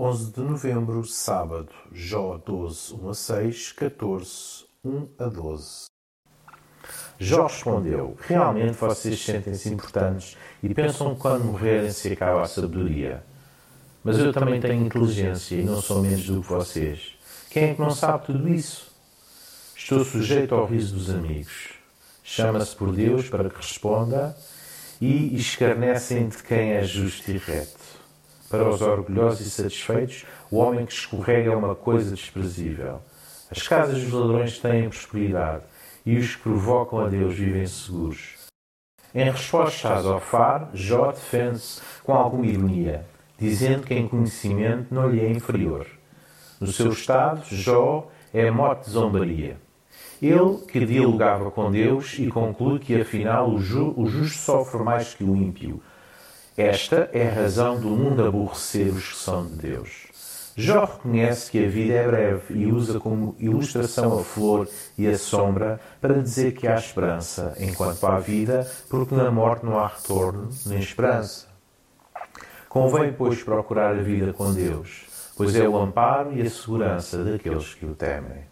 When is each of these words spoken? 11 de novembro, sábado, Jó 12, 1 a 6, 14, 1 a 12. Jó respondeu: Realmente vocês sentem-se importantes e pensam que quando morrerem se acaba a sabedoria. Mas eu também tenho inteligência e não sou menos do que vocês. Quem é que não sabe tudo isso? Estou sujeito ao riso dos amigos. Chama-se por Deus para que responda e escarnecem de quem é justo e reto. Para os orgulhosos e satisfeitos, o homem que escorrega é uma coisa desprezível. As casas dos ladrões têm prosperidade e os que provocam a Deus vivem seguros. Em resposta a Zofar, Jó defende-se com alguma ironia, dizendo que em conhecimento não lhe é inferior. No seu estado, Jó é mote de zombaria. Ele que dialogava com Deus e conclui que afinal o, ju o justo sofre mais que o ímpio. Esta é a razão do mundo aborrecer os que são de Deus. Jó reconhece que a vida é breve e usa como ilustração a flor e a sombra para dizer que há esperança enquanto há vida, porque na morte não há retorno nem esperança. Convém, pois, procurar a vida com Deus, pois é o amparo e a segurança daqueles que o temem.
11 0.00 0.30
de 0.30 0.40
novembro, 0.40 1.04
sábado, 1.04 1.70
Jó 1.92 2.40
12, 2.46 2.94
1 2.94 3.08
a 3.08 3.14
6, 3.14 3.72
14, 3.72 4.64
1 4.84 5.08
a 5.18 5.24
12. 5.24 5.86
Jó 7.18 7.48
respondeu: 7.48 8.16
Realmente 8.20 8.74
vocês 8.74 9.20
sentem-se 9.20 9.68
importantes 9.68 10.36
e 10.62 10.72
pensam 10.72 11.16
que 11.16 11.20
quando 11.20 11.46
morrerem 11.46 11.90
se 11.90 12.12
acaba 12.12 12.42
a 12.42 12.46
sabedoria. 12.46 13.24
Mas 14.04 14.20
eu 14.20 14.32
também 14.32 14.60
tenho 14.60 14.86
inteligência 14.86 15.56
e 15.56 15.64
não 15.64 15.82
sou 15.82 16.00
menos 16.00 16.26
do 16.26 16.42
que 16.42 16.48
vocês. 16.48 17.18
Quem 17.50 17.70
é 17.70 17.74
que 17.74 17.80
não 17.80 17.90
sabe 17.90 18.26
tudo 18.26 18.48
isso? 18.48 18.92
Estou 19.76 20.04
sujeito 20.04 20.54
ao 20.54 20.64
riso 20.64 20.94
dos 20.94 21.10
amigos. 21.10 21.70
Chama-se 22.22 22.76
por 22.76 22.94
Deus 22.94 23.28
para 23.28 23.50
que 23.50 23.56
responda 23.56 24.36
e 25.00 25.34
escarnecem 25.34 26.28
de 26.28 26.40
quem 26.40 26.74
é 26.74 26.84
justo 26.84 27.32
e 27.32 27.36
reto. 27.36 27.98
Para 28.50 28.66
os 28.66 28.80
orgulhosos 28.80 29.46
e 29.46 29.50
satisfeitos, 29.50 30.24
o 30.50 30.56
homem 30.56 30.86
que 30.86 30.92
escorrega 30.92 31.52
é 31.52 31.56
uma 31.56 31.74
coisa 31.74 32.14
desprezível. 32.14 33.00
As 33.50 33.66
casas 33.68 34.02
dos 34.02 34.12
ladrões 34.12 34.58
têm 34.58 34.88
prosperidade 34.88 35.64
e 36.04 36.16
os 36.16 36.36
que 36.36 36.42
provocam 36.42 37.00
a 37.00 37.08
Deus 37.08 37.34
vivem 37.34 37.66
seguros. 37.66 38.38
Em 39.14 39.30
resposta 39.30 39.92
a 39.92 40.00
Zofar, 40.00 40.70
Jó 40.72 41.12
defende-se 41.12 41.82
com 42.02 42.14
alguma 42.14 42.46
ironia, 42.46 43.06
dizendo 43.38 43.86
que 43.86 43.94
em 43.94 44.08
conhecimento 44.08 44.94
não 44.94 45.08
lhe 45.10 45.20
é 45.20 45.30
inferior. 45.30 45.86
No 46.58 46.66
seu 46.66 46.90
estado, 46.90 47.42
Jó 47.50 48.10
é 48.32 48.50
mote 48.50 48.86
de 48.86 48.90
zombaria. 48.90 49.56
Ele 50.20 50.58
que 50.70 50.84
dialogava 50.84 51.50
com 51.50 51.70
Deus 51.70 52.18
e 52.18 52.28
conclui 52.28 52.78
que 52.78 53.00
afinal 53.00 53.50
o, 53.50 53.60
ju 53.60 53.94
o 53.96 54.06
justo 54.06 54.38
sofre 54.38 54.82
mais 54.82 55.14
que 55.14 55.24
o 55.24 55.36
ímpio. 55.36 55.82
Esta 56.58 57.08
é 57.12 57.28
a 57.28 57.32
razão 57.32 57.78
do 57.78 57.86
mundo 57.90 58.26
aborrecer 58.26 58.88
os 58.88 59.10
que 59.10 59.16
são 59.16 59.46
de 59.46 59.54
Deus. 59.54 60.08
Jó 60.56 60.86
reconhece 60.86 61.52
que 61.52 61.64
a 61.64 61.68
vida 61.68 61.94
é 61.94 62.04
breve 62.04 62.52
e 62.52 62.66
usa 62.66 62.98
como 62.98 63.36
ilustração 63.38 64.18
a 64.18 64.24
flor 64.24 64.68
e 64.98 65.06
a 65.06 65.16
sombra 65.16 65.78
para 66.00 66.20
dizer 66.20 66.54
que 66.54 66.66
há 66.66 66.74
esperança 66.74 67.54
enquanto 67.60 68.04
há 68.04 68.18
vida, 68.18 68.68
porque 68.90 69.14
na 69.14 69.30
morte 69.30 69.64
não 69.64 69.78
há 69.78 69.86
retorno 69.86 70.48
nem 70.66 70.80
esperança. 70.80 71.46
Convém, 72.68 73.12
pois, 73.12 73.40
procurar 73.40 73.90
a 73.90 74.02
vida 74.02 74.32
com 74.32 74.52
Deus, 74.52 75.06
pois 75.36 75.54
é 75.54 75.68
o 75.68 75.76
amparo 75.76 76.32
e 76.36 76.42
a 76.42 76.50
segurança 76.50 77.22
daqueles 77.22 77.72
que 77.72 77.86
o 77.86 77.94
temem. 77.94 78.42